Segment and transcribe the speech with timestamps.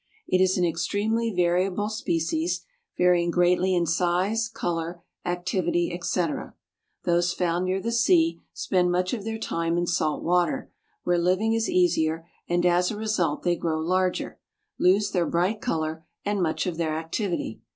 [0.27, 2.61] It is an extremely variable species,
[2.97, 6.55] varying greatly in size, color, activity, etc.
[7.05, 10.71] Those found near the sea spend much of their time in salt water,
[11.03, 14.39] where living is easier and as a result they grow larger,
[14.79, 17.61] lose their bright color and much of their activity.